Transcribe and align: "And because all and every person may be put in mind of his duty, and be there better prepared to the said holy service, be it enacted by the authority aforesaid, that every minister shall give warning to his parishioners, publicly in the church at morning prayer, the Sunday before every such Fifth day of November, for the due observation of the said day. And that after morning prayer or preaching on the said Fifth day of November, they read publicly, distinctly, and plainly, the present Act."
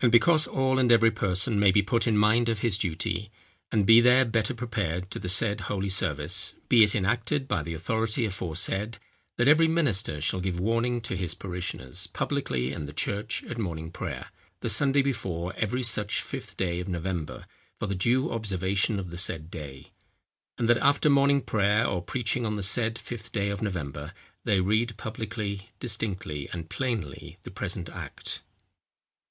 "And 0.00 0.10
because 0.10 0.46
all 0.46 0.78
and 0.78 0.90
every 0.90 1.10
person 1.10 1.60
may 1.60 1.70
be 1.70 1.82
put 1.82 2.06
in 2.06 2.16
mind 2.16 2.48
of 2.48 2.60
his 2.60 2.78
duty, 2.78 3.30
and 3.70 3.84
be 3.84 4.00
there 4.00 4.24
better 4.24 4.54
prepared 4.54 5.10
to 5.10 5.18
the 5.18 5.28
said 5.28 5.60
holy 5.68 5.90
service, 5.90 6.54
be 6.70 6.82
it 6.82 6.94
enacted 6.94 7.48
by 7.48 7.62
the 7.62 7.74
authority 7.74 8.24
aforesaid, 8.24 8.96
that 9.36 9.48
every 9.48 9.68
minister 9.68 10.22
shall 10.22 10.40
give 10.40 10.58
warning 10.58 11.02
to 11.02 11.18
his 11.18 11.34
parishioners, 11.34 12.06
publicly 12.06 12.72
in 12.72 12.84
the 12.86 12.94
church 12.94 13.44
at 13.44 13.58
morning 13.58 13.90
prayer, 13.90 14.30
the 14.60 14.70
Sunday 14.70 15.02
before 15.02 15.52
every 15.58 15.82
such 15.82 16.22
Fifth 16.22 16.56
day 16.56 16.80
of 16.80 16.88
November, 16.88 17.44
for 17.78 17.86
the 17.86 17.94
due 17.94 18.32
observation 18.32 18.98
of 18.98 19.10
the 19.10 19.18
said 19.18 19.50
day. 19.50 19.92
And 20.56 20.66
that 20.66 20.78
after 20.78 21.10
morning 21.10 21.42
prayer 21.42 21.86
or 21.86 22.00
preaching 22.00 22.46
on 22.46 22.56
the 22.56 22.62
said 22.62 22.98
Fifth 22.98 23.32
day 23.32 23.50
of 23.50 23.60
November, 23.60 24.14
they 24.44 24.62
read 24.62 24.96
publicly, 24.96 25.68
distinctly, 25.78 26.48
and 26.54 26.70
plainly, 26.70 27.36
the 27.42 27.50
present 27.50 27.90
Act." 27.90 28.40